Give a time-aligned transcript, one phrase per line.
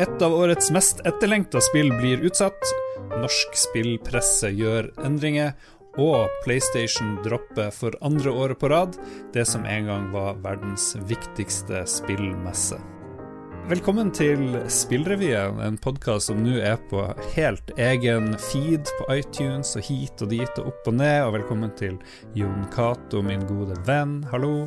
[0.00, 2.70] Et av årets mest etterlengta spill blir utsatt.
[3.20, 5.52] Norsk spillpresse gjør endringer.
[6.00, 8.94] Og PlayStation dropper for andre året på rad
[9.34, 12.78] det som en gang var verdens viktigste spillmesse.
[13.68, 17.02] Velkommen til Spillrevyen, en podkast som nå er på
[17.34, 21.26] helt egen feed på iTunes og hit og dit og opp og ned.
[21.26, 22.00] Og velkommen til
[22.38, 24.22] Jon Cato, min gode venn.
[24.32, 24.64] Hallo.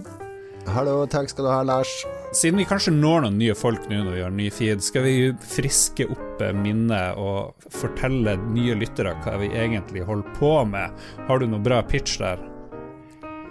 [0.72, 1.92] Hallo, takk skal du ha, Lars.
[2.34, 5.16] Siden vi kanskje når noen nye folk nå når vi har ny feed, skal vi
[5.54, 11.04] friske opp minnet og fortelle nye lyttere hva vi egentlig holder på med.
[11.28, 12.42] Har du noe bra pitch der?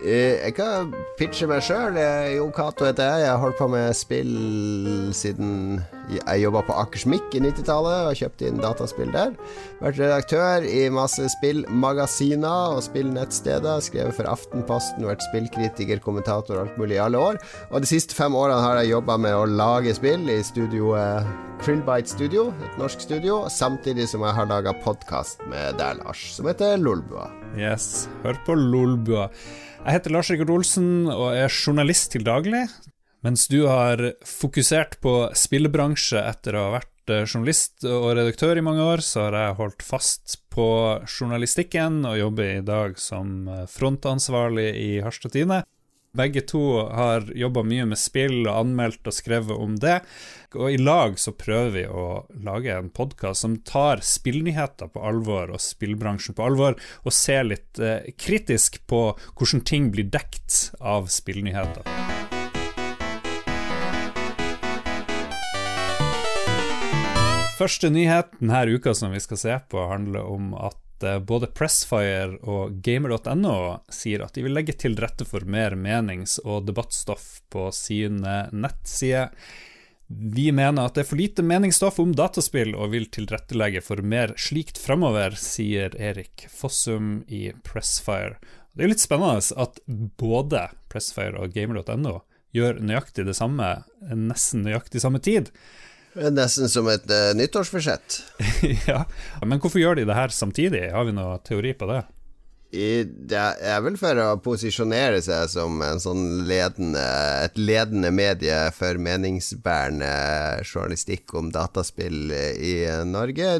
[0.03, 2.01] Eh, jeg kan pitche meg sjøl.
[2.35, 3.27] Jo Cato heter jeg.
[3.27, 4.33] Jeg har holdt på med spill
[5.15, 5.79] siden
[6.11, 9.37] jeg jobba på Akersmik i 90-tallet og kjøpte inn dataspill der.
[9.83, 13.83] Vært redaktør i masse spillmagasiner og spillnettsteder.
[13.85, 17.41] Skrevet for Aftenposten, vært spillkritiker, kommentator og alt mulig i alle år.
[17.71, 21.29] Og de siste fem årene har jeg jobba med å lage spill i studioet
[21.63, 26.49] Krillbite Studio, et norsk studio, samtidig som jeg har laga podkast med deg, Lars, som
[26.51, 27.29] heter Lolbua.
[27.55, 29.29] Yes, hør på Lolbua.
[29.85, 32.65] Jeg heter Lars Rikard Olsen og er journalist til daglig.
[33.23, 38.65] Mens du har fokusert på spillebransje etter å ha vært eh, journalist og redaktør i
[38.67, 40.67] mange år, så har jeg holdt fast på
[41.07, 45.61] journalistikken og jobber i dag som eh, frontansvarlig i Harstad Tine.
[46.19, 46.61] Begge to
[46.93, 50.01] har jobba mye med spill og anmeldt og skrevet om det.
[50.59, 52.07] Og i lag så prøver vi å
[52.45, 56.77] lage en podkast som tar spillnyheter på alvor og spillbransjen på alvor,
[57.07, 61.87] og ser litt eh, kritisk på hvordan ting blir dekt av spillnyheter.
[67.63, 72.39] Første nyhet denne uka som vi skal se på, handler om at Eh, både Pressfire
[72.43, 73.57] og gamer.no
[73.93, 79.33] sier at de vil legge til rette for mer menings- og debattstoff på sine nettsider.
[80.13, 84.35] Vi mener at det er for lite meningsstoff om dataspill, og vil tilrettelegge for mer
[84.37, 88.37] slikt framover, sier Erik Fossum i Pressfire.
[88.77, 89.81] Det er litt spennende at
[90.21, 92.19] både Pressfire og gamer.no
[92.53, 93.71] gjør nøyaktig det samme,
[94.13, 95.49] nesten nøyaktig samme tid.
[96.13, 98.19] Nesten som et uh, nyttårsforsett.
[98.91, 99.05] ja,
[99.47, 100.91] men hvorfor gjør de det her samtidig?
[100.93, 102.03] Har vi noen teori på det?
[102.73, 107.03] I, det er vel for å posisjonere seg som sånn ledende,
[107.45, 110.09] et ledende medie for meningsbærende
[110.65, 112.75] journalistikk om dataspill i
[113.05, 113.51] Norge.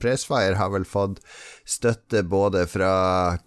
[0.00, 1.22] Pressfire har vel fått
[1.64, 2.92] støtte både fra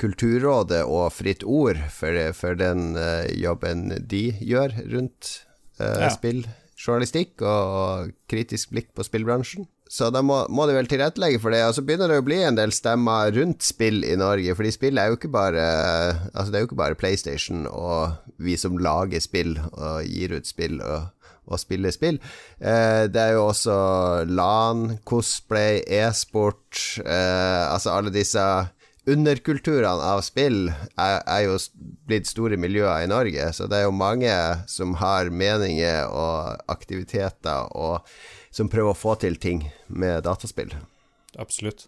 [0.02, 5.36] Kulturrådet og Fritt Ord for, for den uh, jobben de gjør rundt
[5.78, 6.10] uh, ja.
[6.14, 6.42] spill
[6.84, 9.68] journalistikk og kritisk blikk på spillbransjen.
[9.94, 11.62] Så da må, må de vel tilrettelegge for det.
[11.68, 15.00] Og så begynner det å bli en del stemmer rundt spill i Norge, fordi spill
[15.00, 15.66] er jo ikke bare
[16.34, 20.50] Altså det er jo ikke bare PlayStation og vi som lager spill og gir ut
[20.50, 21.12] spill og,
[21.46, 22.18] og spiller spill.
[22.58, 23.78] Eh, det er jo også
[24.30, 28.44] LAN, cosplay, e-sport, eh, altså alle disse
[29.10, 31.58] underkulturene av spill er, er, jo
[32.08, 34.34] blitt store miljøer i Norge, så det er jo mange
[34.72, 38.08] som har meninger og aktiviteter og
[38.54, 40.76] som prøver å få til ting med dataspill.
[41.42, 41.88] Absolutt.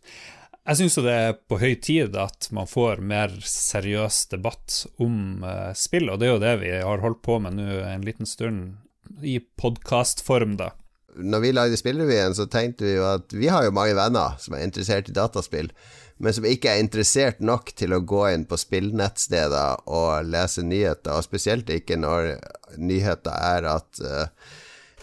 [0.65, 5.69] Jeg syns det er på høy tid at man får mer seriøs debatt om uh,
[5.77, 8.79] spill, og det er jo det vi har holdt på med nå en liten stund,
[9.21, 10.71] i podkastform, da.
[11.15, 14.57] Når vi lagde Spillrevyen, så tenkte vi jo at vi har jo mange venner som
[14.57, 15.69] er interessert i dataspill
[16.17, 21.17] men som ikke er interessert nok til å gå inn på spillnettsteder og lese nyheter,
[21.17, 22.37] og spesielt ikke når
[22.79, 24.53] nyheter er at uh,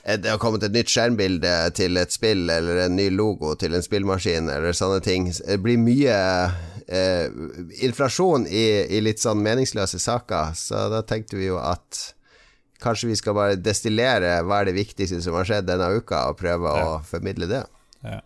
[0.03, 3.85] det har kommet et nytt skjermbilde til et spill, eller en ny logo til en
[3.85, 5.29] spillmaskin, eller sånne ting.
[5.31, 6.17] Det blir mye
[6.49, 7.45] uh,
[7.85, 12.09] inflasjon i, i, litt sånn meningsløse saker, så da tenkte vi jo at
[12.83, 16.41] kanskje vi skal bare destillere hva er det viktigste som har skjedd denne uka, og
[16.41, 16.89] prøve ja.
[16.89, 17.63] å formidle det.
[18.03, 18.23] Ja.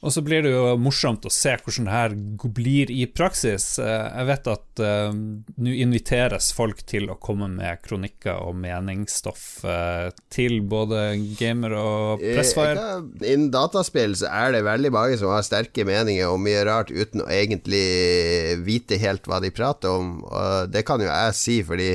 [0.00, 2.14] Og så blir det jo morsomt å se hvordan det her
[2.56, 3.74] blir i praksis.
[3.82, 9.60] Eh, jeg vet at uh, nå inviteres folk til å komme med kronikker og meningsstoff
[9.68, 11.02] uh, til både
[11.36, 12.86] gamer og pressfire.
[13.20, 17.26] Innen dataspill så er det veldig mange som har sterke meninger og mye rart uten
[17.26, 17.84] å egentlig
[18.64, 21.92] vite helt hva de prater om, og det kan jo jeg si fordi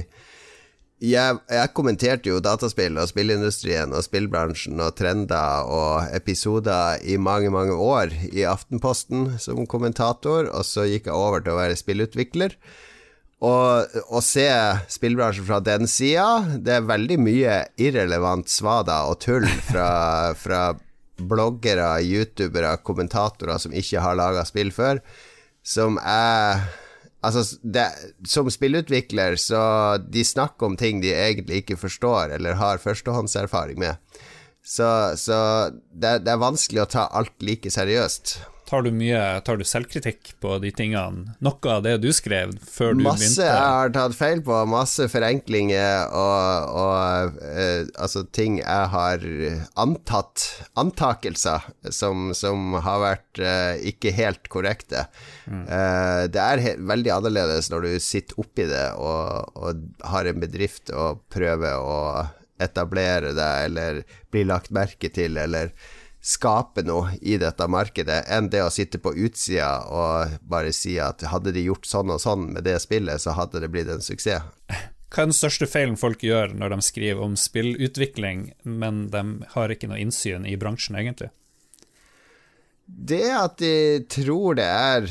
[1.04, 7.52] jeg, jeg, kommenterte jo dataspill og spillindustrien og spillbransjen og trender og episoder i mange,
[7.52, 12.56] mange år i Aftenposten som kommentator, og så gikk jeg over til å være spillutvikler.
[13.44, 14.48] Og å se
[14.96, 19.90] spillbransjen fra den sida, det er veldig mye irrelevant svada og tull fra,
[20.44, 20.64] fra
[21.20, 25.04] bloggere, youtubere, kommentatorer som ikke har laga spill før,
[25.66, 26.64] som er
[27.26, 27.88] Altså, det,
[28.30, 29.62] som spillutvikler, så
[29.98, 33.98] de snakker om ting de egentlig ikke forstår eller har førstehåndserfaring med.
[34.66, 34.88] Så,
[35.22, 35.38] så
[35.94, 38.38] det, det, er vanskelig å ta alt like seriøst.
[38.66, 41.36] Tar du mye Tar du selvkritikk på de tingene?
[41.46, 43.46] Noe av det du skrev før du masse begynte?
[43.46, 44.58] Masse jeg har tatt feil på.
[44.70, 49.26] Masse forenklinger og, og uh, altså ting jeg har
[49.82, 50.46] antatt
[50.80, 55.06] Antakelser som, som har vært uh, ikke helt korrekte.
[55.46, 55.66] Mm.
[55.70, 60.90] Uh, det er veldig annerledes når du sitter oppi det og, og har en bedrift
[60.94, 62.00] og prøver å
[62.62, 64.02] etablere deg eller
[64.32, 65.74] bli lagt merke til, eller
[66.26, 71.22] skape noe i dette markedet, enn det å sitte på utsida og bare si at
[71.30, 74.48] hadde de gjort sånn og sånn med det spillet, så hadde det blitt en suksess.
[75.14, 79.22] Hva er den største feilen folk gjør når de skriver om spillutvikling, men de
[79.54, 81.30] har ikke noe innsyn i bransjen, egentlig?
[82.86, 85.08] Det at de tror det er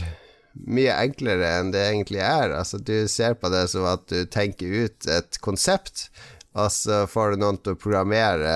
[0.54, 2.52] mye enklere enn det egentlig er.
[2.58, 6.08] Altså, du ser på det som at du tenker ut et konsept,
[6.54, 8.52] og så får du noen til å programmere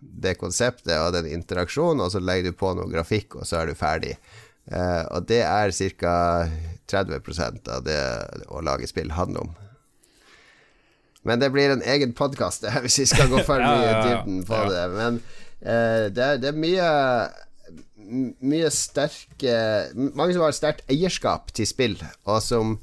[0.00, 3.70] det konseptet og den interaksjonen, og så legger du på noe grafikk, og så er
[3.70, 4.16] du ferdig.
[4.70, 6.14] Uh, og det er ca.
[6.90, 8.00] 30% av det
[8.50, 9.52] å lage spill handler om.
[11.26, 14.64] Men det blir en egen podkast hvis vi skal gå for mye i dybden på
[14.70, 14.82] det.
[14.96, 16.90] Men uh, det, er, det, er, mye
[18.42, 19.52] Mye sterke
[19.94, 21.94] Mange som har sterkt eierskap til spill,
[22.26, 22.78] og som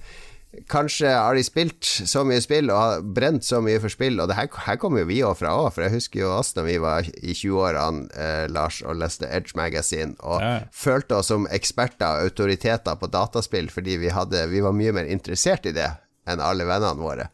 [0.71, 4.29] Kanskje har de spilt så mye spill og har brent så mye for spill, og
[4.31, 6.63] det her, her kommer jo vi òg fra òg, for jeg husker jo oss da
[6.65, 10.53] vi var i 20-årene, eh, Lars, og leste Edge Magazine, og ja.
[10.71, 15.11] følte oss som eksperter og autoriteter på dataspill fordi vi, hadde, vi var mye mer
[15.11, 15.89] interessert i det
[16.27, 17.27] enn alle vennene våre.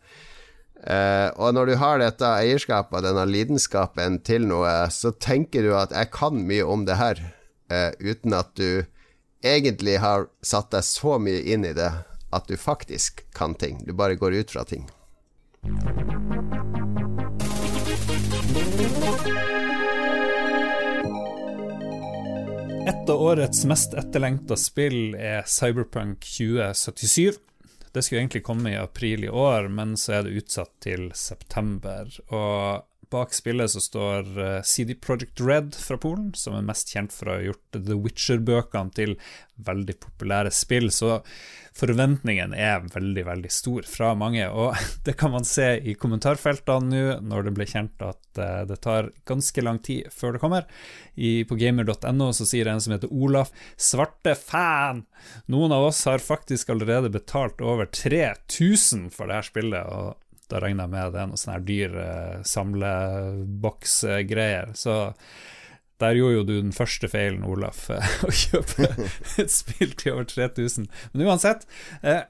[0.84, 5.72] Eh, og når du har dette eierskapet, og denne lidenskapen til noe, så tenker du
[5.78, 7.22] at jeg kan mye om det her,
[7.70, 8.84] eh, uten at du
[9.44, 11.92] egentlig har satt deg så mye inn i det
[12.34, 13.82] at du faktisk kan ting.
[13.86, 14.90] Du bare går ut fra ting.
[22.88, 27.38] Et av årets mest etterlengta spill er Cyberpunk 2077.
[27.94, 32.10] Det skulle egentlig komme i april i år, men så er det utsatt til september.
[32.34, 32.84] Og
[33.14, 37.30] Bak spillet så står eh, CD Project Red fra Polen, som er mest kjent for
[37.30, 39.14] å ha gjort The Witcher-bøkene til
[39.62, 40.90] veldig populære spill.
[40.94, 41.20] Så
[41.78, 44.48] forventningen er veldig, veldig stor fra mange.
[44.50, 44.74] Og
[45.06, 49.12] det kan man se i kommentarfeltene nå, når det ble kjent at eh, det tar
[49.30, 50.68] ganske lang tid før det kommer.
[51.14, 55.06] I, på gamer.no så sier en som heter Olaf, svarte fan!
[55.54, 59.86] Noen av oss har faktisk allerede betalt over 3000 for det her spillet.
[59.86, 60.23] og
[60.54, 64.68] da regner jeg med det er noe sånn her dyr uh, samleboksgreier.
[64.78, 64.94] Så
[66.02, 67.90] der gjorde jo du den første feilen, Olaf,
[68.28, 68.88] å kjøpe
[69.42, 70.88] et spill til over 3000.
[71.14, 71.62] Men uansett,
[72.06, 72.24] uh,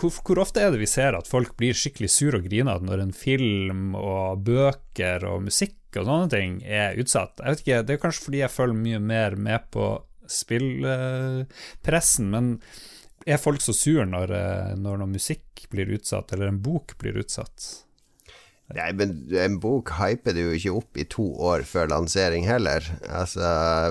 [0.00, 2.98] hvor, hvor, ofte er det vi ser at folk blir skikkelig sur og grinete når
[3.02, 7.34] en film og bøker og musikk og sånne ting er utsatt?
[7.40, 9.84] Jeg vet ikke, Det er kanskje fordi jeg følger mye mer med på
[10.30, 12.44] spillpressen, men
[13.26, 17.18] er folk så sure når, eh, når noe musikk blir utsatt, eller en bok blir
[17.20, 17.84] utsatt?
[18.70, 22.84] Nei, men en bok hyper du jo ikke opp i to år før lansering heller.
[23.08, 23.42] Altså,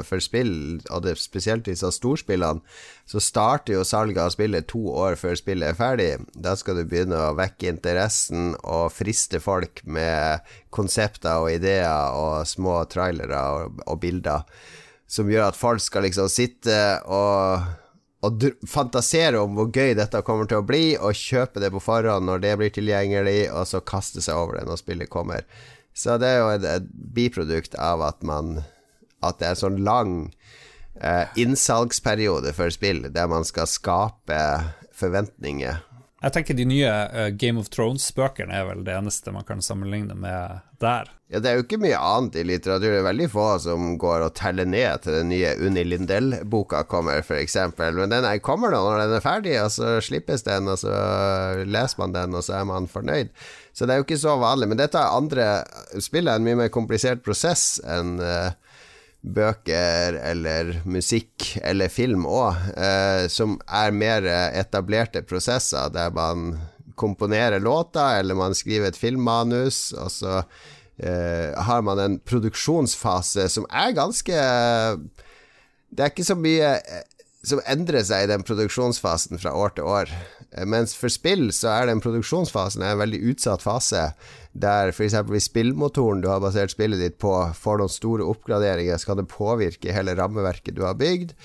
[0.08, 2.64] for spill, og det, spesielt disse storspillene,
[3.10, 6.10] så starter jo salget av spillet to år før spillet er ferdig.
[6.32, 12.48] Da skal du begynne å vekke interessen og friste folk med konsepter og ideer og
[12.48, 14.48] små trailere og, og bilder,
[15.12, 17.68] som gjør at folk skal liksom sitte og
[18.26, 22.28] og fantasere om hvor gøy dette kommer til å bli, og kjøpe det på forhånd
[22.28, 25.46] når det blir tilgjengelig, og så kaste seg over det når spillet kommer.
[25.96, 28.62] Så det er jo et, et biprodukt av at man
[29.20, 30.12] At det er en sånn lang
[31.04, 34.38] eh, innsalgsperiode for spill, der man skal skape
[34.96, 35.82] forventninger
[36.20, 40.18] jeg tenker de nye uh, Game of Thrones-bøkene er vel det eneste man kan sammenligne
[40.20, 41.08] med der.
[41.32, 42.90] Ja, Det er jo ikke mye annet i litteratur.
[42.92, 47.22] Det er veldig få som går og teller ned til den nye Unni Lindell-boka kommer,
[47.24, 47.56] f.eks.
[47.78, 50.94] Men den kommer da når den er ferdig, og så slippes den, og så
[51.64, 53.32] leser man den, og så er man fornøyd.
[53.72, 54.72] Så det er jo ikke så vanlig.
[54.72, 55.50] Men dette er andre
[56.04, 58.52] spillet en mye mer komplisert prosess enn uh,
[59.20, 66.54] bøker eller musikk eller film òg, eh, som er mer etablerte prosesser, der man
[67.00, 70.42] komponerer låter, eller man skriver et filmmanus, og så
[71.00, 74.36] eh, har man en produksjonsfase som er ganske
[75.90, 77.06] Det er ikke så mye eh,
[77.44, 80.12] som endrer seg i den produksjonsfasen fra år til år.
[80.52, 84.10] Eh, mens for spill så er den produksjonsfasen en veldig utsatt fase,
[84.52, 85.18] der f.eks.
[85.30, 89.30] hvis spillmotoren du har basert spillet ditt på, får noen store oppgraderinger, så kan det
[89.32, 91.36] påvirke hele rammeverket du har bygd.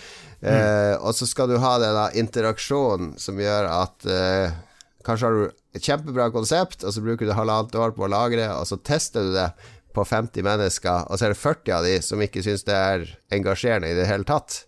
[0.40, 0.48] Mm.
[0.52, 4.62] Eh, og så skal du ha denne interaksjonen som gjør at eh,
[5.04, 8.46] Kanskje har du et kjempebra konsept, og så bruker du halvannet år på å lagre,
[8.56, 9.50] og så tester du det
[9.92, 13.04] på 50 mennesker, og så er det 40 av de som ikke syns det er
[13.36, 14.62] engasjerende i det hele tatt.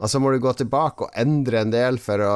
[0.00, 2.34] Og så må du gå tilbake og endre en del for å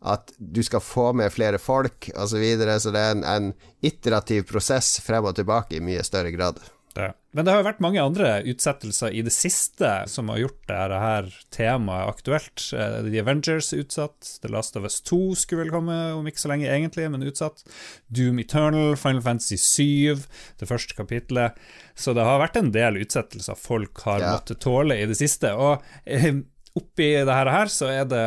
[0.00, 2.36] at du skal få med flere folk osv.
[2.38, 3.52] Så, videre, så det er en, en
[3.84, 6.60] iterativ prosess frem og tilbake i mye større grad.
[6.94, 7.12] Det.
[7.36, 11.00] Men det har jo vært mange andre utsettelser i det siste som har gjort dette
[11.02, 12.64] her temaet aktuelt.
[12.74, 16.42] Eh, The Avengers er utsatt, The Last of Us 2 skulle vel komme om ikke
[16.42, 17.62] så lenge egentlig, men utsatt.
[18.08, 20.24] Doom Eternal, Final Fantasy 7,
[20.58, 21.60] det første kapitlet.
[21.94, 24.34] Så det har vært en del utsettelser folk har ja.
[24.34, 25.52] måttet tåle i det siste.
[25.54, 26.32] Og eh,
[26.78, 28.24] oppi det her så er det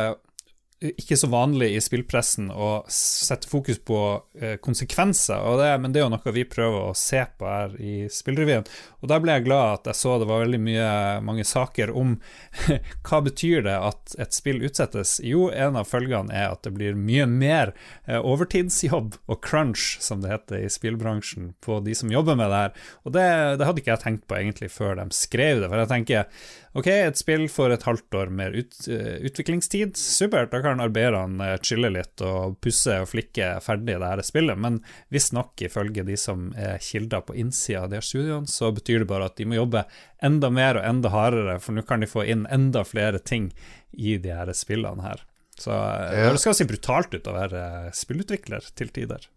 [0.82, 3.98] ikke så vanlig i spillpressen å sette fokus på
[4.40, 7.94] eh, konsekvenser, det, men det er jo noe vi prøver å se på her i
[8.12, 8.66] Spillrevyen.
[9.02, 10.88] Og da ble jeg glad at jeg så det var veldig mye,
[11.26, 12.16] mange saker om
[13.06, 15.18] hva betyr det at et spill utsettes.
[15.26, 17.74] Jo, en av følgene er at det blir mye mer
[18.06, 22.64] eh, overtidsjobb og crunch, som det heter i spillbransjen, på de som jobber med det
[22.64, 22.74] her.
[23.06, 23.28] Og det,
[23.60, 26.86] det hadde ikke jeg tenkt på egentlig før de skrev det, for jeg tenker Ok,
[26.88, 29.96] et spill får et halvt år mer ut, uh, utviklingstid.
[30.00, 34.56] Supert, da kan arbeiderne uh, chille litt og pusse og flikke ferdig det her spillet.
[34.56, 34.78] Men
[35.12, 39.10] visstnok, ifølge de som er kilder på innsida av de her studioene, så betyr det
[39.12, 39.84] bare at de må jobbe
[40.24, 43.50] enda mer og enda hardere, for nå kan de få inn enda flere ting
[43.92, 45.26] i de her spillene her.
[45.60, 46.32] Så uh, ja.
[46.32, 47.66] det skal se brutalt ut å være
[48.00, 49.28] spillutvikler til tider.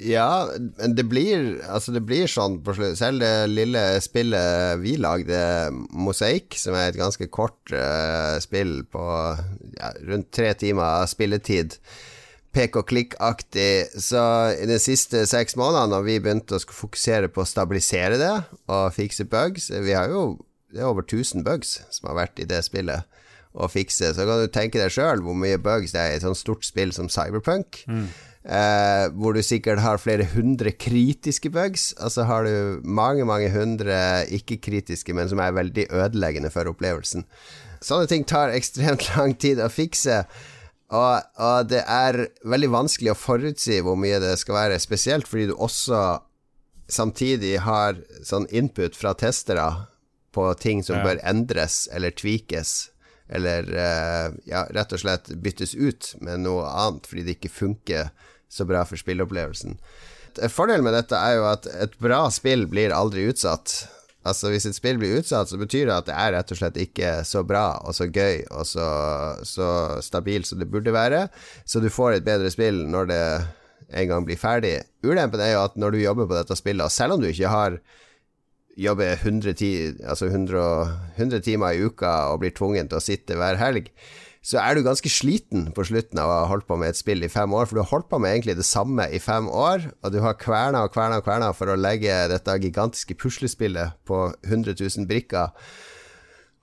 [0.00, 0.48] Ja,
[0.88, 2.96] det blir, altså det blir sånn på slutt.
[2.96, 5.42] Selv det lille spillet vi lagde,
[5.92, 9.04] Mosaikk, som er et ganske kort uh, spill på
[9.76, 11.76] ja, rundt tre timer spilletid,
[12.56, 14.24] pek og klikk-aktig, så
[14.56, 18.34] i de siste seks månedene, når vi begynte å fokusere på å stabilisere det
[18.72, 20.24] og fikse bugs Vi har jo
[20.72, 23.08] det er over 1000 bugs som har vært i det spillet
[23.52, 26.24] å fikse, så kan du tenke deg sjøl hvor mye bugs det er i et
[26.24, 27.82] sånt stort spill som Cyberpunk.
[27.84, 28.06] Mm.
[28.42, 33.52] Eh, hvor du sikkert har flere hundre kritiske bugs, og så har du mange, mange
[33.54, 37.22] hundre ikke-kritiske, men som er veldig ødeleggende for opplevelsen.
[37.82, 40.24] Sånne ting tar ekstremt lang tid å fikse.
[40.92, 45.48] Og, og, det er veldig vanskelig å forutsi hvor mye det skal være, spesielt fordi
[45.52, 46.02] du også
[46.92, 47.96] samtidig har
[48.26, 49.70] sånn input fra testere
[50.34, 51.06] på ting som ja.
[51.06, 52.90] bør endres eller tweakes,
[53.32, 58.10] eller uh, ja, rett og slett byttes ut med noe annet fordi det ikke funker
[58.52, 59.78] så bra for spilleopplevelsen.
[60.52, 63.82] Fordelen med dette er jo at et bra spill blir aldri utsatt.
[64.28, 66.78] Altså Hvis et spill blir utsatt, så betyr det at det er rett og slett
[66.78, 68.86] ikke så bra og så gøy og så,
[69.42, 69.68] så
[70.04, 71.26] stabilt som det burde være.
[71.66, 73.24] Så du får et bedre spill når det
[73.92, 74.76] en gang blir ferdig.
[75.04, 77.50] Ulempen er jo at når du jobber på dette spillet, og selv om du ikke
[77.50, 77.80] har
[78.78, 80.62] jobber 100, ti, altså 100,
[81.18, 83.90] 100 timer i uka og blir tvungen til å sitte hver helg,
[84.42, 87.22] så er du ganske sliten på slutten av å ha holdt på med et spill
[87.22, 89.86] i fem år, for du har holdt på med egentlig det samme i fem år,
[90.02, 94.24] og du har kverna og kverna og kverna for å legge dette gigantiske puslespillet på
[94.42, 95.54] 100 000 brikker.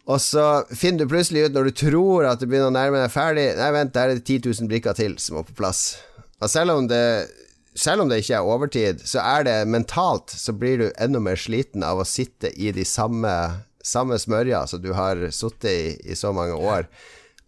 [0.09, 3.13] Og så finner du plutselig ut, når du tror at du begynner å nærme deg
[3.13, 6.01] ferdig Nei, vent, der er det 10 000 brikker til som må på plass.
[6.41, 7.29] Og selv om det
[7.79, 11.39] selv om det ikke er overtid, så er det mentalt Så blir du enda mer
[11.39, 13.31] sliten av å sitte i de samme,
[13.85, 16.89] samme smørja som du har sittet i i så mange år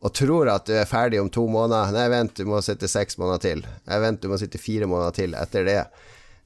[0.01, 1.93] og tror at du er ferdig om to måneder.
[1.93, 3.62] Nei, vent, du må sitte seks måneder til.
[3.86, 5.81] Nei, vent, du må sitte fire måneder til etter det.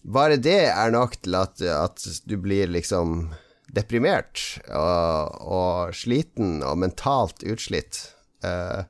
[0.05, 3.31] Bare det er nok til at, at du blir liksom
[3.75, 8.03] deprimert og, og, sliten og mentalt utslitt.
[8.45, 8.83] Uh,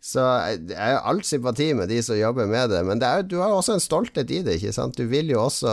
[0.00, 0.24] så
[0.56, 3.52] jeg har all sympati med de som jobber med det, men det er, du har
[3.52, 4.56] jo også en stolthet i det.
[4.56, 4.96] ikke sant?
[4.96, 5.72] Du vil jo også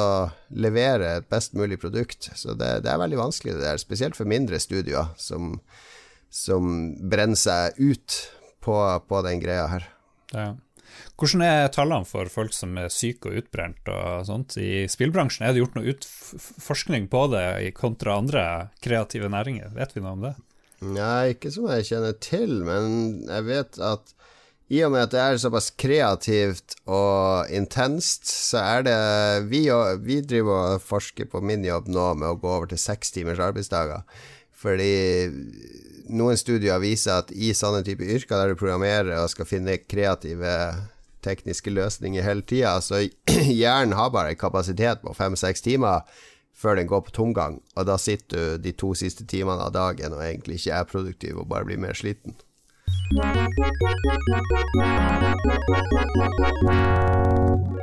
[0.51, 4.29] levere et best mulig produkt, så det, det er veldig vanskelig det der, spesielt for
[4.29, 5.55] mindre studioer som
[6.29, 8.17] som brenner seg ut
[8.63, 9.89] på, på den greia her.
[10.33, 10.47] Ja.
[11.17, 15.45] Hvordan er tallene for folk som er syke og utbrent og sånt i spillbransjen?
[15.47, 15.95] Er det gjort noe
[16.63, 18.43] forskning på det kontra andre
[18.83, 19.73] kreative næringer?
[19.77, 20.35] Vet vi noe om det?
[20.85, 24.13] Nei, ikke som jeg kjenner til, men jeg vet at
[24.67, 28.97] i og med at det er såpass kreativt og intenst, så er det
[29.47, 29.63] Vi,
[30.03, 33.39] vi driver og forsker på min jobb nå med å gå over til seks timers
[33.39, 34.03] arbeidsdager.
[34.57, 35.29] Fordi
[36.09, 40.53] noen studier viser at i sånne type yrker der du programmerer og skal finne kreative
[41.25, 43.03] tekniske løsninger hele tida, så
[43.59, 46.07] hjernen har bare kapasitet på fem-seks timer
[46.57, 50.15] før den går på tomgang, og da sitter du de to siste timene av dagen
[50.15, 52.33] og egentlig ikke er produktiv og bare blir mer sliten.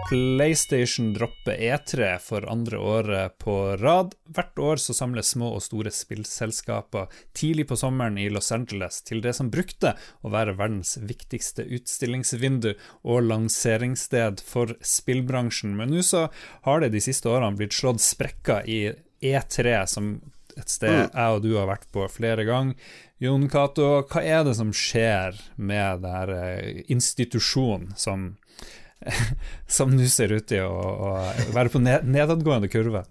[0.09, 4.13] PlayStation dropper E3 for andre året på rad.
[4.35, 9.25] Hvert år så samles små og store spillselskaper tidlig på sommeren i Los Angeles til
[9.25, 15.73] det som brukte å være verdens viktigste utstillingsvindu og lanseringssted for spillbransjen.
[15.79, 16.29] Men nå så
[16.69, 18.81] har det de siste årene blitt slått sprekker i
[19.25, 20.19] E3, som
[20.61, 21.11] et sted mm.
[21.11, 22.79] jeg og du har vært på flere ganger.
[23.23, 28.33] Jon Cato, hva er det som skjer med denne eh, institusjonen som
[29.77, 31.11] som nå ser ut til å, å
[31.53, 33.05] være på nedadgående kurve?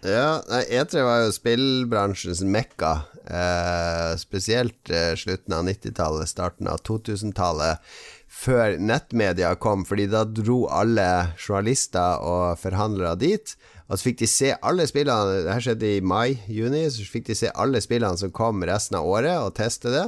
[0.00, 2.92] Ja, E3 var jo spillbransjens mekka.
[3.28, 7.84] Eh, spesielt eh, slutten av 90-tallet, starten av 2000-tallet.
[8.30, 13.52] Før nettmedia kom, fordi da dro alle journalister og forhandlere dit.
[13.90, 16.84] Og så fikk de se alle spillene Det her skjedde i mai-juni.
[16.94, 20.06] Så fikk de se alle spillene som kom resten av året, og teste det.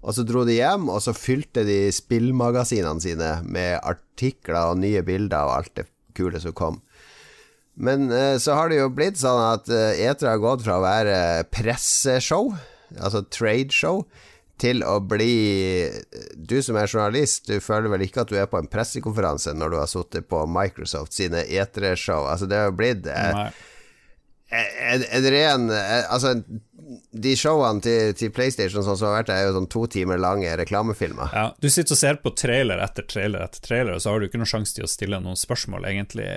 [0.00, 5.02] Og så dro de hjem, og så fylte de spillmagasinene sine med artikler og nye
[5.04, 6.80] bilder og alt det kule som kom.
[7.78, 10.86] Men eh, så har det jo blitt sånn at eh, E3 har gått fra å
[10.86, 11.18] være
[11.54, 12.54] presseshow,
[12.96, 14.02] altså tradeshow,
[14.58, 15.32] til å bli
[16.36, 19.72] Du som er journalist, du føler vel ikke at du er på en pressekonferanse når
[19.72, 22.26] du har sittet på Microsoft sine E3-show?
[22.30, 23.42] Altså, det har jo blitt eh,
[24.48, 26.34] en, en, ren eh, Altså,
[27.10, 30.50] de showene til, til PlayStation sånn som har vært, er jo sånn to timer lange
[30.60, 31.28] reklamefilmer.
[31.36, 34.24] Ja, du sitter og ser på trailer etter trailer etter trailer, og så har du
[34.28, 36.28] ikke noen sjanse til å stille noen spørsmål, egentlig,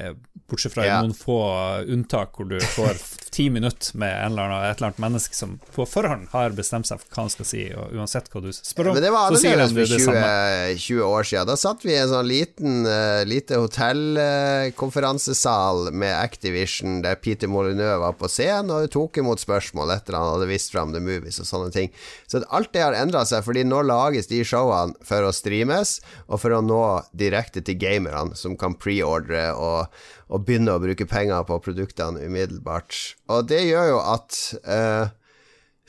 [0.51, 0.97] bortsett fra ja.
[0.99, 1.39] noen få
[1.87, 2.95] unntak hvor du får
[3.35, 6.87] ti minutter med en eller annen, et eller annet menneske som på forhånd har bestemt
[6.89, 9.21] seg for hva han skal si, og uansett hva du spør om, Men det var
[9.29, 11.47] annerledes for 20, 20, år siden.
[11.47, 17.47] Da satt vi i en sånn liten, uh, lite hotellkonferansesal uh, med Activision, der Peter
[17.47, 21.39] Molyneux var på scenen og tok imot spørsmål etter han hadde vist fram The Movies
[21.41, 21.91] og sånne ting.
[22.31, 26.41] Så alt det har endra seg, fordi nå lages de showene for å streames, og
[26.43, 26.81] for å nå
[27.17, 32.99] direkte til gamerne, som kan preordre og, og begynne å bruke penger på produktene umiddelbart.
[33.31, 35.09] Og det gjør jo at uh,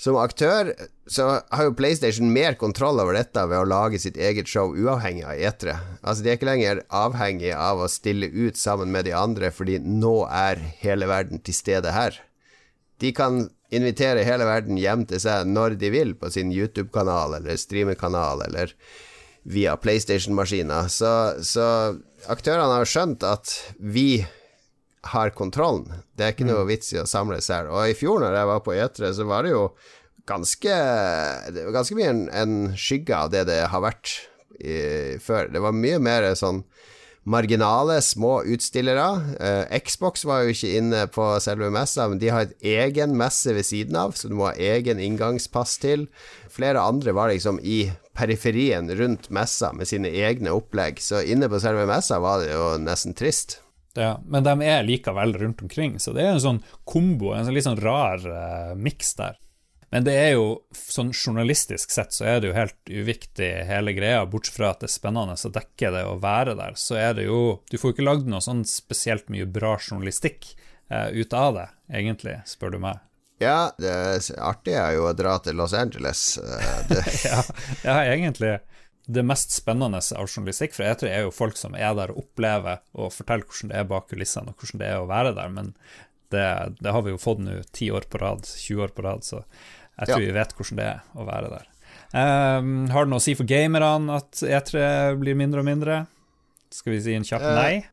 [0.03, 0.73] som aktør
[1.07, 5.23] så har jo PlayStation mer kontroll over dette ved å lage sitt eget show uavhengig
[5.27, 5.77] av E3.
[6.01, 9.79] Altså, de er ikke lenger avhengig av å stille ut sammen med de andre, fordi
[9.83, 12.19] nå er hele verden til stede her.
[13.03, 17.59] De kan invitere hele verden hjem til seg når de vil, på sin YouTube-kanal eller
[17.61, 18.75] streamerkanal eller
[19.43, 20.91] via PlayStation-maskiner.
[20.93, 21.11] Så,
[21.43, 21.67] så,
[22.31, 24.25] aktørene har skjønt at vi
[25.13, 25.89] har kontrollen.
[26.15, 26.69] Det er ikke noe mm.
[26.71, 27.71] vits i å samles her.
[27.73, 29.65] Og i fjor, når jeg var på E3, så var det jo
[30.31, 30.75] ganske
[31.51, 34.13] Det var ganske mye en, en skygge av det det har vært
[34.61, 34.77] i,
[35.19, 35.51] før.
[35.51, 36.63] Det var mye mer sånn
[37.25, 39.07] marginale, små utstillere.
[39.41, 43.55] Eh, Xbox var jo ikke inne på selve messa, men de har et egen messe
[43.55, 46.09] ved siden av, så du må ha egen inngangspass til.
[46.53, 47.85] Flere andre var liksom i
[48.19, 52.73] periferien rundt messa med sine egne opplegg, så inne på selve messa var det jo
[52.83, 53.61] nesten trist.
[53.97, 57.57] Ja, men de er likevel rundt omkring, så det er en sånn kombo, en sånn
[57.57, 59.37] litt sånn rar eh, miks der.
[59.93, 64.25] Men det er jo, sånn journalistisk sett, så er det jo helt uviktig hele greia,
[64.25, 66.79] bortsett fra at det er spennende å dekke det å være der.
[66.81, 70.55] Så er det jo Du får ikke lagd noe sånn spesielt mye bra journalistikk
[70.89, 73.03] eh, ut av det, egentlig, spør du meg.
[73.43, 73.93] Ja, det
[74.39, 76.39] artige er jo å dra til Los Angeles.
[76.39, 76.97] Eh,
[77.29, 77.43] ja,
[77.85, 78.55] ja, egentlig.
[79.05, 82.15] Det mest spennende av journalistikk for jeg tror det er jo folk som er der
[82.15, 85.37] og opplever og forteller hvordan det er bak kulissene, og hvordan det er å være
[85.37, 85.53] der.
[85.53, 85.73] Men
[86.33, 86.49] det,
[86.81, 89.43] det har vi jo fått nå ti år på rad, 20 år på rad, så
[90.03, 90.27] jeg tror ja.
[90.27, 91.69] vi vet hvordan det er å være der.
[92.13, 94.81] Um, har det noe å si for gamerne at E3
[95.21, 95.99] blir mindre og mindre?
[96.75, 97.85] Skal vi si en kjapp nei?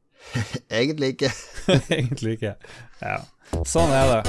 [0.80, 1.30] Egentlig ikke.
[1.94, 2.56] Egentlig ikke.
[2.98, 3.20] Ja.
[3.68, 4.20] Sånn er det.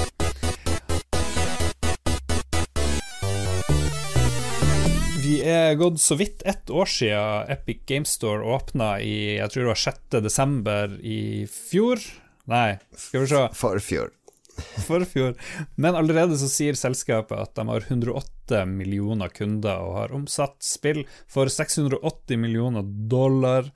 [5.20, 9.66] Vi er gått så vidt ett år siden Epic Game Store åpna i jeg tror
[9.66, 10.00] det var 6.
[10.22, 11.20] desember i
[11.50, 11.98] fjor.
[12.50, 13.44] Nei, skal vi se.
[13.58, 14.14] Forfjor.
[14.88, 15.36] forfjor.
[15.76, 21.04] Men allerede så sier selskapet at de har 108 millioner kunder og har omsatt spill
[21.30, 23.70] for 680 millioner dollar.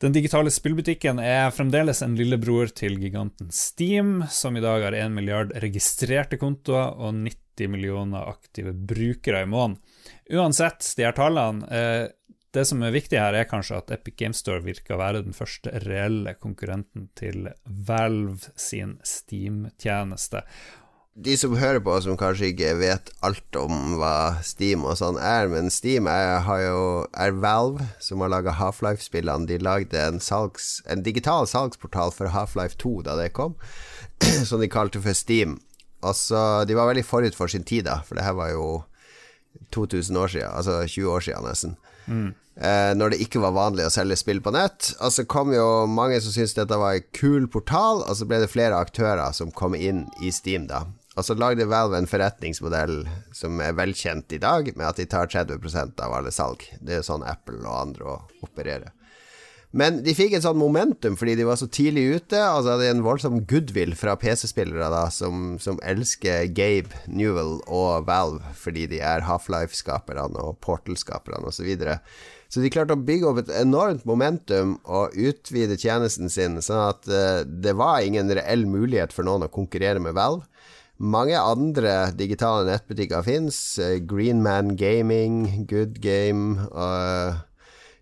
[0.00, 5.12] Den digitale spillbutikken er fremdeles en lillebror til giganten Steam, som i dag har 1
[5.12, 9.76] milliard registrerte kontoer og 90 millioner aktive brukere i måneden.
[10.32, 12.06] Uansett, de her tallene eh,
[12.56, 15.36] det som er viktig her, er kanskje at Epic Game Store virker å være den
[15.36, 20.42] første reelle konkurrenten til Valve sin Steam-tjeneste.
[21.20, 25.50] De som hører på, som kanskje ikke vet alt om hva Steam og sånn er,
[25.52, 29.46] men Steam er, jo, er Valve, som har laga Half-Life-spillene.
[29.50, 33.58] De lagde en, salgs, en, digital salgsportal for Half-Life 2 da det kom,
[34.48, 35.58] som de kalte for Steam.
[36.00, 38.68] Altså, de var veldig forut for sin tid, da, for det her var jo
[39.74, 41.76] 2000 år siden, altså 20 år siden nesten.
[42.06, 42.30] Mm.
[42.60, 44.92] Eh, når det ikke var vanlig å selge spill på nett.
[45.00, 48.42] Og så kom jo mange som syntes dette var en kul portal, og så ble
[48.42, 50.84] det flere aktører som kom inn i Steam, da.
[51.18, 53.02] Og så lagde Valve en forretningsmodell
[53.34, 56.62] som er velkjent i dag, med at de tar 30% av alle salg.
[56.80, 58.92] Det er jo sånn Apple og andre å operere.
[59.70, 62.38] Men de fikk et sånn momentum fordi de var så tidlig ute.
[62.40, 68.08] Altså Det er en voldsom goodwill fra PC-spillere da som, som, elsker Gabe Newell og
[68.08, 71.60] Valve fordi de er Half-Life-skaperne og Portal-skaperne osv.
[71.60, 71.98] Så, videre.
[72.48, 77.10] så de klarte å bygge opp et enormt momentum og utvide tjenesten sin, sånn at
[77.12, 80.48] uh, det var ingen reell mulighet for noen å konkurrere med Valve.
[81.00, 83.60] Mange andre digitale nettbutikker fins.
[83.76, 87.44] Uh, Greenman Gaming, Good Game uh,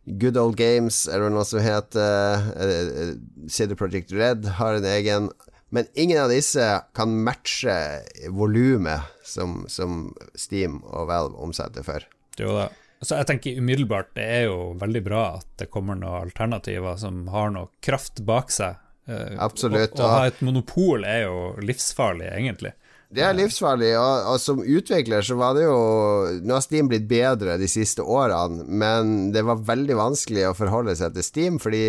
[0.08, 2.48] Good Old Games, eller noe som heter.
[2.56, 3.12] Uh,
[3.50, 5.30] CD Project Red har en egen.
[5.68, 6.64] Men ingen av disse
[6.96, 7.76] kan matche
[8.32, 12.06] volumet som, som, Steam og Valve omsetter for.
[12.40, 12.68] Jo da.
[13.04, 17.28] Så jeg tenker umiddelbart det er jo veldig bra at det kommer noen alternativer som
[17.30, 18.80] har noe kraft bak seg.
[19.38, 20.00] Absolutt.
[20.00, 22.72] Å ha et monopol er jo livsfarlig, egentlig.
[23.08, 25.76] Det er livsfarlig, og, og, som utvikler så var det jo
[26.44, 30.92] Nå har Steam blitt bedre de siste årene, men det var veldig vanskelig å forholde
[30.98, 31.80] seg til Steam, fordi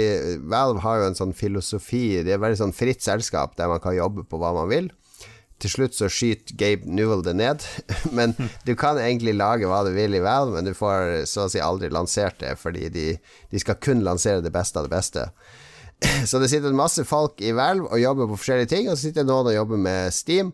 [0.47, 3.97] Valve har jo en sånn filosofi Det er veldig sånn fritt selskap der man kan
[3.97, 4.89] jobbe på hva man vil.
[5.59, 7.67] Til slutt så skyter Gabe Newell det ned,
[8.15, 11.51] men du kan egentlig lage hva du vil i Valve, men du får så å
[11.51, 13.09] si aldri lansert det, fordi de,
[13.51, 15.27] de skal kun lansere det beste av det beste.
[16.31, 19.25] Så det sitter masse folk i Valve og jobber på forskjellige ting, og så sitter
[19.27, 20.53] noen og jobber med Steam.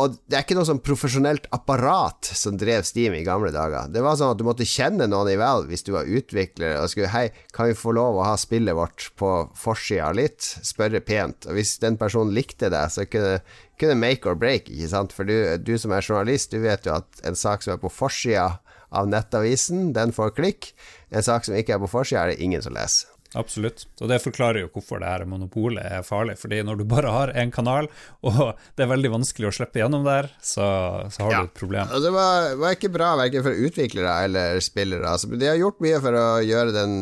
[0.00, 3.90] Og det er ikke noe sånn profesjonelt apparat som drev Steam i gamle dager.
[3.92, 6.88] Det var sånn at du måtte kjenne noen i Valve hvis du var utvikler og
[6.88, 10.40] skulle Hei, kan vi få lov å ha spillet vårt på forsida litt?
[10.64, 11.44] Spørre pent.
[11.44, 13.42] Og hvis den personen likte deg, så kunne,
[13.76, 15.12] kunne make or break, ikke sant?
[15.12, 17.92] For du, du, som er journalist, du vet jo at en sak som er på
[17.92, 18.48] forsida
[18.88, 20.72] av nettavisen, den får klikk.
[21.12, 23.11] En sak som ikke er på forsida, er det ingen som leser.
[23.38, 23.86] Absolutt.
[24.02, 26.36] Og det forklarer jo hvorfor det her monopolet er farlig.
[26.40, 27.88] Fordi når du bare har én kanal,
[28.26, 28.40] og
[28.76, 30.66] det er veldig vanskelig å slippe gjennom der, så,
[31.12, 31.40] så har ja.
[31.40, 31.92] du et problem.
[31.96, 35.08] Og det var, var ikke bra verken for utviklere eller spillere.
[35.08, 36.98] Altså, de har gjort mye for å gjøre den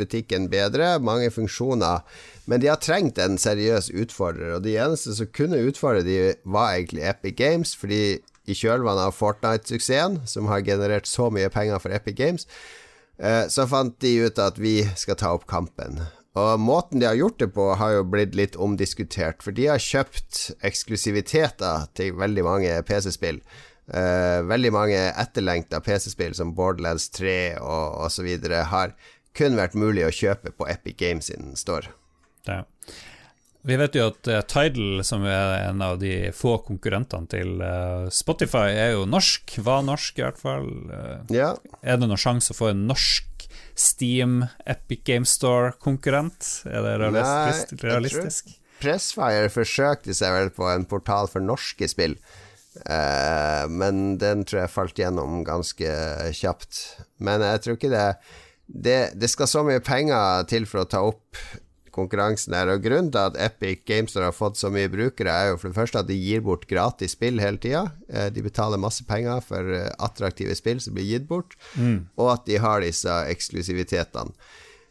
[0.00, 2.04] butikken bedre, mange funksjoner.
[2.50, 6.74] Men de har trengt en seriøs utfordrer, og de eneste som kunne utfordre de, var
[6.74, 7.76] egentlig Epic Games.
[7.78, 8.18] Fordi
[8.50, 12.48] i kjølvannet av Fortnite-suksessen, som har generert så mye penger for Epic Games,
[13.52, 15.98] så fant de ut at vi skal ta opp kampen.
[16.38, 19.82] Og måten de har gjort det på, har jo blitt litt omdiskutert, for de har
[19.82, 23.42] kjøpt eksklusiviteter til veldig mange PC-spill.
[23.90, 28.28] Uh, veldig mange etterlengta PC-spill som Borderlands 3 og osv.
[28.70, 28.94] har
[29.34, 31.90] kun vært mulig å kjøpe på Epic Games sin store.
[32.46, 32.62] Ja.
[33.62, 38.08] Vi vet jo at uh, Tidal, som er en av de få konkurrentene til uh,
[38.12, 39.58] Spotify, er jo norsk.
[39.60, 40.70] Var norsk, i hvert fall.
[40.88, 41.52] Uh, ja.
[41.84, 46.48] Er det noen sjanse å få en norsk Steam Epic Game Store-konkurrent?
[46.68, 47.76] Er det realistisk?
[47.76, 48.52] Nei, realistisk?
[48.80, 52.16] Pressfire forsøkte seg vel på en portal for norske spill.
[53.68, 55.90] men den tror jeg falt gjennom ganske
[56.38, 56.78] kjapt.
[57.20, 58.06] Men jeg tror ikke det
[58.70, 61.36] det, det skal så mye penger til for å ta opp
[61.94, 62.70] konkurransen der.
[62.72, 65.78] Og Grunnen til at Epic Gamestore har fått så mye brukere, er jo for det
[65.78, 67.86] første at de gir bort gratis spill hele tida.
[68.08, 72.10] Eh, de betaler masse penger for eh, attraktive spill som blir gitt bort, mm.
[72.20, 74.34] og at de har disse eksklusivitetene.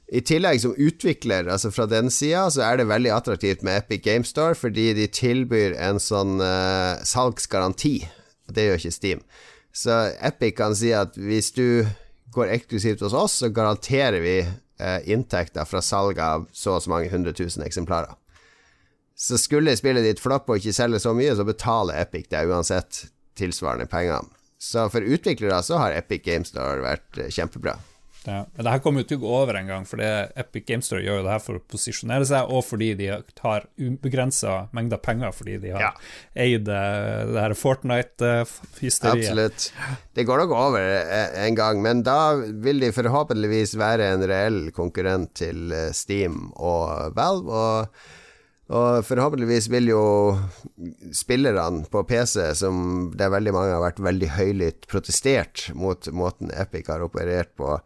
[0.09, 4.01] I tillegg, som utvikler, altså fra den sida, så er det veldig attraktivt med Epic
[4.07, 7.99] Game Store, fordi de tilbyr en sånn uh, salgsgaranti.
[8.49, 9.21] Det gjør ikke Steam.
[9.69, 11.85] Så Epic kan si at hvis du
[12.33, 14.35] går eksklusivt hos oss, så garanterer vi
[14.79, 18.15] eh, inntekter fra salg av så og så mange hundre tusen eksemplarer.
[19.19, 23.05] Så skulle spillet ditt floppe og ikke selge så mye, så betaler Epic det uansett
[23.39, 24.23] tilsvarende penger.
[24.59, 27.77] Så for utviklere så har Epic Games Store vært eh, kjempebra.
[28.25, 30.83] Ja, men det her kommer jo til å gå over en gang, for Epic Game
[30.85, 34.99] Store gjør jo det her for å posisjonere seg, og fordi de har ubegrensa mengder
[35.03, 35.91] penger fordi de har ja.
[36.35, 39.29] eid eh, det her Fortnite-hysteriet.
[39.29, 39.69] Absolutt.
[40.13, 44.61] Det går nok over eh, en gang, men da vil de forhåpentligvis være en reell
[44.75, 47.49] konkurrent til eh, Steam og Valve.
[47.49, 48.17] og
[48.69, 50.03] og forhåpentligvis vil jo
[51.15, 56.53] spillerne på PC, som det er veldig mange har vært veldig høylytt protestert mot måten
[56.53, 57.79] Epic har operert på,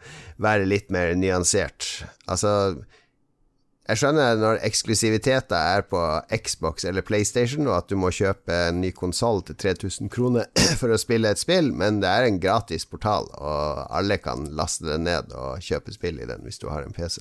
[0.44, 2.04] være litt mer nyansert.
[2.28, 2.76] Altså
[3.84, 6.00] jeg skjønner når eksklusiviteten er på
[6.32, 10.48] Xbox eller PlayStation, og at du må kjøpe en ny konsoll til 3000 kroner
[10.80, 14.88] for å spille et spill, men det er en gratis portal, og alle kan laste
[14.88, 17.20] den ned og kjøpe spill i den hvis du har en PC.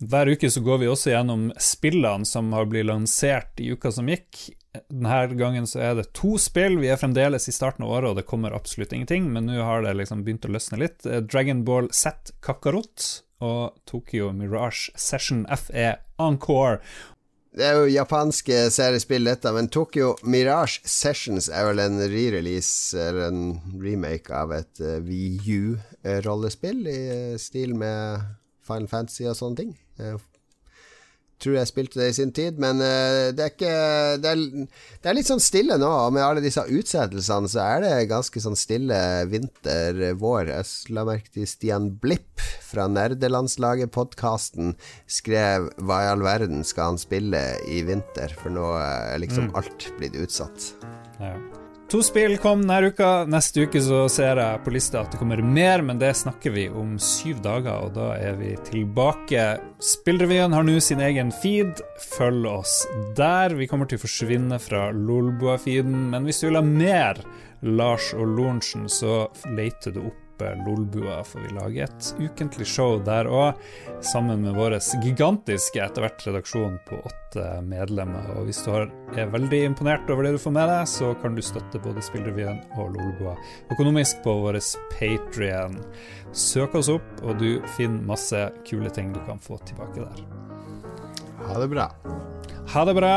[0.00, 4.08] Hver uke så går vi også gjennom spillene som har blitt lansert i uka som
[4.08, 4.46] gikk.
[4.88, 6.78] Denne gangen så er det to spill.
[6.80, 9.84] Vi er fremdeles i starten av året, og det kommer absolutt ingenting, men nå har
[9.84, 11.04] det liksom begynt å løsne litt.
[11.04, 13.08] Eh, Dragon Ball Z Kakarot
[13.44, 16.80] og Tokyo Mirage Session FE Encore.
[17.50, 23.26] Det er jo japanske seriespill, dette, men Tokyo Mirage Sessions er vel en re-release, eller
[23.26, 23.42] en
[23.82, 27.00] remake, av et uh, eh, VU-rollespill i
[27.42, 28.22] stil med
[28.70, 29.72] Final Fantasy og sånne ting.
[30.00, 30.20] Jeg
[31.40, 33.76] tror jeg spilte det i sin tid, men uh, det er ikke
[34.20, 34.42] det er,
[35.00, 35.88] det er, litt sånn stille nå.
[35.88, 38.98] Og med alle disse utsettelsene så er det ganske sånn stille
[39.30, 40.52] vinter-vår.
[40.52, 44.74] Jeg la merke til Stian Blipp fra Nerdelandslaget-podkasten
[45.10, 49.56] skrev 'Hva i all verden skal han spille i vinter?' For nå er liksom mm.
[49.62, 50.74] alt blitt utsatt.
[51.20, 51.34] Ja.
[51.90, 53.24] To spill kom denne uka.
[53.26, 56.68] Neste uke så ser jeg på lista at det kommer mer, men det snakker vi
[56.70, 59.46] om syv dager, og da er vi tilbake.
[59.82, 61.82] Spillrevyen har nå sin egen feed.
[62.12, 62.76] Følg oss
[63.18, 63.56] der.
[63.58, 67.24] Vi kommer til å forsvinne fra Lolbua-feeden, men hvis du vil ha mer
[67.66, 70.29] Lars og Lorentzen, så leter du opp
[70.66, 73.58] Lolbua, for vi lager et ukentlig show der òg,
[74.04, 78.30] sammen med vår gigantiske etter hvert redaksjon på åtte medlemmer.
[78.36, 81.42] Og hvis du er veldig imponert over det du får med deg, så kan du
[81.44, 83.36] støtte både Spillrevyen og Lolbua
[83.70, 84.60] økonomisk på vår
[84.94, 85.80] Patrion.
[86.32, 90.24] Søk oss opp, og du finner masse kule ting du kan få tilbake der.
[91.48, 91.90] Ha det bra.
[92.74, 93.14] Ha det bra.